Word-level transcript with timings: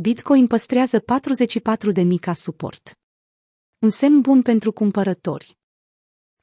Bitcoin 0.00 0.46
păstrează 0.46 1.00
44.000 1.00 1.04
ca 2.20 2.32
suport. 2.32 2.98
Un 3.78 3.90
semn 3.90 4.20
bun 4.20 4.42
pentru 4.42 4.72
cumpărători. 4.72 5.58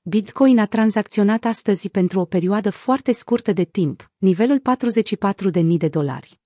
Bitcoin 0.02 0.60
a 0.60 0.66
tranzacționat 0.66 1.46
astăzi 1.46 1.90
pentru 1.90 2.20
o 2.20 2.26
perioadă 2.26 2.70
foarte 2.70 3.12
scurtă 3.12 3.52
de 3.52 3.64
timp, 3.64 4.12
nivelul 4.18 4.62
44.000 5.54 5.78
de 5.78 5.88
dolari. 5.88 6.40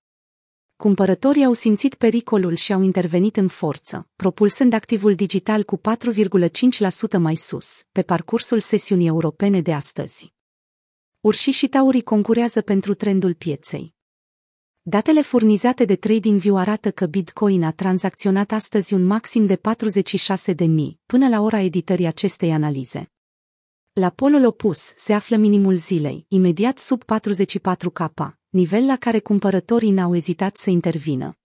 Cumpărătorii 0.75 1.45
au 1.45 1.53
simțit 1.53 1.95
pericolul 1.95 2.55
și 2.55 2.73
au 2.73 2.81
intervenit 2.81 3.38
în 3.38 3.48
forță, 3.48 4.10
propulsând 4.16 4.73
activul 4.73 5.16
digital 5.16 5.64
cu 5.64 5.78
4,5% 5.78 7.20
mai 7.20 7.36
sus, 7.36 7.84
pe 7.91 8.02
parcursul 8.02 8.60
sesiunii 8.60 9.07
europene 9.07 9.62
de 9.62 9.73
astăzi. 9.73 10.34
Urșii 11.20 11.52
și 11.52 11.68
taurii 11.68 12.04
concurează 12.04 12.62
pentru 12.62 12.94
trendul 12.94 13.34
pieței. 13.34 13.98
Datele 14.82 15.21
furnizate 15.21 15.86
de 15.86 15.95
TradingView 15.95 16.57
arată 16.57 16.91
că 16.91 17.05
Bitcoin 17.05 17.64
a 17.64 17.71
tranzacționat 17.71 18.52
astăzi 18.52 18.94
un 18.94 19.05
maxim 19.05 19.45
de 19.45 19.55
46.000 19.55 19.62
până 21.05 21.27
la 21.30 21.41
ora 21.41 21.59
editării 21.59 22.05
acestei 22.05 22.52
analize. 22.52 23.12
La 23.94 24.09
polul 24.09 24.45
opus 24.45 24.94
se 24.95 25.13
află 25.13 25.36
minimul 25.36 25.76
zilei, 25.76 26.26
imediat 26.27 26.77
sub 26.77 27.03
44K, 27.03 28.30
nivel 28.50 28.86
la 28.86 28.95
care 28.95 29.20
cumpărătorii 29.20 29.91
n-au 29.91 30.16
ezitat 30.16 30.58
să 30.58 30.70
intervină. 30.70 31.38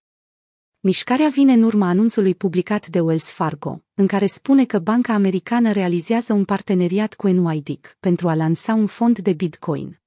Mișcarea 0.80 1.28
vine 1.28 1.52
în 1.52 1.62
urma 1.62 1.88
anunțului 1.88 2.34
publicat 2.34 2.86
de 2.86 3.00
Wells 3.00 3.30
Fargo, 3.30 3.82
în 3.94 4.06
care 4.06 4.26
spune 4.26 4.64
că 4.64 4.78
banca 4.78 5.12
americană 5.12 5.72
realizează 5.72 6.32
un 6.32 6.44
parteneriat 6.44 7.14
cu 7.14 7.26
NYDIG 7.26 7.96
pentru 8.00 8.28
a 8.28 8.34
lansa 8.34 8.74
un 8.74 8.86
fond 8.86 9.18
de 9.18 9.32
Bitcoin. 9.32 10.03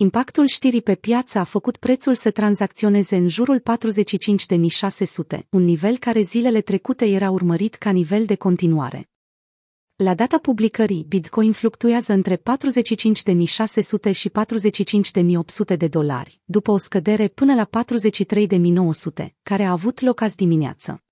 Impactul 0.00 0.46
știrii 0.46 0.82
pe 0.82 0.94
piață 0.94 1.38
a 1.38 1.44
făcut 1.44 1.76
prețul 1.76 2.14
să 2.14 2.30
tranzacționeze 2.30 3.16
în 3.16 3.28
jurul 3.28 3.62
45.600, 5.36 5.38
un 5.48 5.64
nivel 5.64 5.98
care 5.98 6.20
zilele 6.20 6.60
trecute 6.60 7.04
era 7.04 7.30
urmărit 7.30 7.74
ca 7.74 7.90
nivel 7.90 8.24
de 8.24 8.34
continuare. 8.34 9.10
La 9.96 10.14
data 10.14 10.38
publicării, 10.38 11.04
Bitcoin 11.08 11.52
fluctuează 11.52 12.12
între 12.12 12.36
45.600 12.36 12.42
și 14.12 14.30
45.800 15.72 15.76
de 15.76 15.88
dolari, 15.88 16.40
după 16.44 16.70
o 16.70 16.76
scădere 16.76 17.28
până 17.28 17.54
la 17.54 17.68
43.900, 19.22 19.26
care 19.42 19.64
a 19.64 19.70
avut 19.70 20.00
loc 20.00 20.20
azi 20.20 20.36
dimineață. 20.36 21.02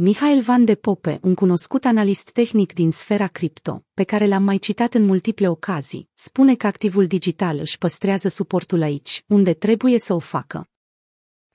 Mihail 0.00 0.40
Van 0.42 0.64
de 0.64 0.74
Pope, 0.74 1.18
un 1.22 1.34
cunoscut 1.34 1.84
analist 1.84 2.30
tehnic 2.30 2.72
din 2.72 2.90
sfera 2.90 3.26
cripto, 3.26 3.84
pe 3.94 4.04
care 4.04 4.26
l-am 4.26 4.42
mai 4.42 4.58
citat 4.58 4.94
în 4.94 5.04
multiple 5.04 5.48
ocazii, 5.48 6.08
spune 6.14 6.54
că 6.54 6.66
activul 6.66 7.06
digital 7.06 7.58
își 7.58 7.78
păstrează 7.78 8.28
suportul 8.28 8.82
aici, 8.82 9.24
unde 9.26 9.54
trebuie 9.54 9.98
să 9.98 10.14
o 10.14 10.18
facă. 10.18 10.68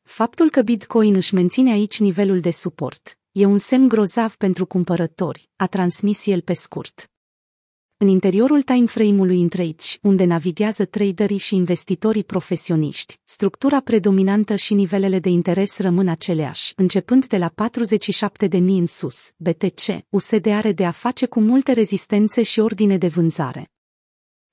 Faptul 0.02 0.50
că 0.50 0.62
Bitcoin 0.62 1.16
își 1.16 1.34
menține 1.34 1.72
aici 1.72 2.00
nivelul 2.00 2.40
de 2.40 2.52
suport 2.52 3.20
e 3.32 3.46
un 3.46 3.58
semn 3.58 3.88
grozav 3.88 4.36
pentru 4.36 4.66
cumpărători, 4.66 5.50
a 5.56 5.68
transmis 5.68 6.26
el 6.26 6.42
pe 6.42 6.54
scurt. 6.54 7.13
În 8.04 8.10
interiorul 8.10 8.62
timeframe-ului 8.62 9.40
Intrage, 9.40 9.98
unde 10.02 10.26
navighează 10.26 10.86
traderii 10.86 11.38
și 11.38 11.56
investitorii 11.56 12.24
profesioniști, 12.24 13.20
structura 13.24 13.80
predominantă 13.80 14.56
și 14.56 14.74
nivelele 14.74 15.20
de 15.20 15.30
interes 15.30 15.80
rămân 15.80 16.08
aceleași, 16.08 16.74
începând 16.76 17.26
de 17.26 17.38
la 17.38 17.54
47.000 18.50 18.52
în 18.52 18.86
sus, 18.86 19.32
BTC, 19.38 20.06
USD 20.10 20.48
are 20.48 20.72
de 20.72 20.86
a 20.86 20.92
face 20.92 21.26
cu 21.26 21.40
multe 21.40 21.72
rezistențe 21.72 22.44
și 22.44 22.60
ordine 22.60 22.98
de 22.98 23.08
vânzare. 23.08 23.72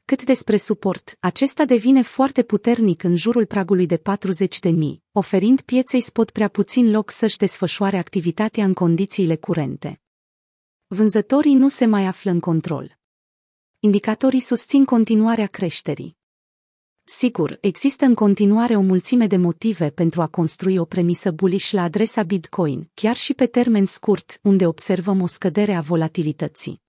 Cât 0.04 0.24
despre 0.24 0.56
suport, 0.56 1.16
acesta 1.20 1.64
devine 1.64 2.02
foarte 2.02 2.42
puternic 2.42 3.02
în 3.02 3.16
jurul 3.16 3.46
pragului 3.46 3.86
de 3.86 3.96
40.000, 3.96 4.72
oferind 5.12 5.60
pieței 5.60 6.00
spot 6.00 6.30
prea 6.30 6.48
puțin 6.48 6.90
loc 6.90 7.10
să-și 7.10 7.36
desfășoare 7.36 7.98
activitatea 7.98 8.64
în 8.64 8.72
condițiile 8.72 9.36
curente. 9.36 10.00
Vânzătorii 10.86 11.54
nu 11.54 11.68
se 11.68 11.86
mai 11.86 12.06
află 12.06 12.30
în 12.30 12.40
control 12.40 12.98
indicatorii 13.82 14.40
susțin 14.40 14.84
continuarea 14.84 15.46
creșterii. 15.46 16.16
Sigur, 17.04 17.58
există 17.60 18.04
în 18.04 18.14
continuare 18.14 18.76
o 18.76 18.80
mulțime 18.80 19.26
de 19.26 19.36
motive 19.36 19.90
pentru 19.90 20.22
a 20.22 20.26
construi 20.26 20.76
o 20.78 20.84
premisă 20.84 21.30
bullish 21.30 21.70
la 21.70 21.82
adresa 21.82 22.22
Bitcoin, 22.22 22.90
chiar 22.94 23.16
și 23.16 23.34
pe 23.34 23.46
termen 23.46 23.84
scurt, 23.84 24.38
unde 24.42 24.66
observăm 24.66 25.20
o 25.20 25.26
scădere 25.26 25.74
a 25.74 25.80
volatilității. 25.80 26.82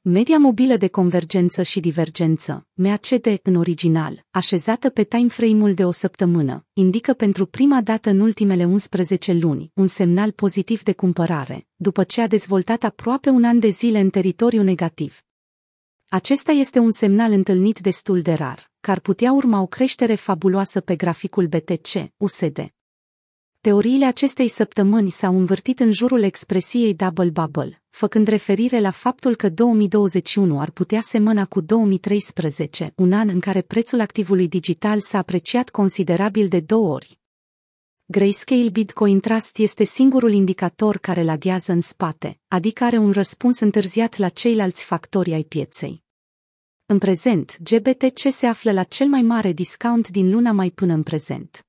Media 0.00 0.38
mobilă 0.38 0.76
de 0.76 0.88
convergență 0.88 1.62
și 1.62 1.80
divergență, 1.80 2.66
MACD 2.72 3.26
în 3.42 3.54
original, 3.54 4.24
așezată 4.30 4.90
pe 4.90 5.04
timeframe-ul 5.04 5.74
de 5.74 5.84
o 5.84 5.90
săptămână, 5.90 6.66
indică 6.72 7.12
pentru 7.12 7.46
prima 7.46 7.80
dată 7.80 8.10
în 8.10 8.20
ultimele 8.20 8.64
11 8.64 9.32
luni 9.32 9.70
un 9.74 9.86
semnal 9.86 10.30
pozitiv 10.30 10.82
de 10.82 10.92
cumpărare, 10.92 11.66
după 11.74 12.04
ce 12.04 12.20
a 12.20 12.26
dezvoltat 12.26 12.82
aproape 12.82 13.28
un 13.28 13.44
an 13.44 13.58
de 13.58 13.68
zile 13.68 14.00
în 14.00 14.10
teritoriu 14.10 14.62
negativ. 14.62 15.22
Acesta 16.14 16.52
este 16.52 16.78
un 16.78 16.90
semnal 16.90 17.32
întâlnit 17.32 17.78
destul 17.78 18.22
de 18.22 18.32
rar, 18.32 18.70
că 18.80 18.90
ar 18.90 19.00
putea 19.00 19.32
urma 19.32 19.60
o 19.60 19.66
creștere 19.66 20.14
fabuloasă 20.14 20.80
pe 20.80 20.96
graficul 20.96 21.46
BTC, 21.46 22.12
USD. 22.16 22.72
Teoriile 23.60 24.04
acestei 24.04 24.48
săptămâni 24.48 25.10
s-au 25.10 25.38
învârtit 25.38 25.80
în 25.80 25.92
jurul 25.92 26.22
expresiei 26.22 26.94
double 26.94 27.30
bubble, 27.30 27.82
făcând 27.90 28.26
referire 28.26 28.80
la 28.80 28.90
faptul 28.90 29.36
că 29.36 29.48
2021 29.48 30.60
ar 30.60 30.70
putea 30.70 31.00
semăna 31.00 31.44
cu 31.44 31.60
2013, 31.60 32.92
un 32.96 33.12
an 33.12 33.28
în 33.28 33.40
care 33.40 33.60
prețul 33.60 34.00
activului 34.00 34.48
digital 34.48 35.00
s-a 35.00 35.18
apreciat 35.18 35.70
considerabil 35.70 36.48
de 36.48 36.60
două 36.60 36.92
ori. 36.92 37.20
Grayscale 38.04 38.68
Bitcoin 38.68 39.20
Trust 39.20 39.58
este 39.58 39.84
singurul 39.84 40.32
indicator 40.32 40.98
care 40.98 41.22
laghează 41.22 41.72
în 41.72 41.80
spate, 41.80 42.40
adică 42.48 42.84
are 42.84 42.98
un 42.98 43.12
răspuns 43.12 43.60
întârziat 43.60 44.16
la 44.16 44.28
ceilalți 44.28 44.84
factori 44.84 45.32
ai 45.32 45.42
pieței. 45.42 46.01
În 46.92 46.98
prezent, 46.98 47.56
GBTC 47.58 48.18
se 48.30 48.46
află 48.46 48.72
la 48.72 48.82
cel 48.82 49.06
mai 49.06 49.22
mare 49.22 49.52
discount 49.52 50.08
din 50.08 50.30
luna 50.30 50.52
mai 50.52 50.70
până 50.70 50.92
în 50.92 51.02
prezent. 51.02 51.66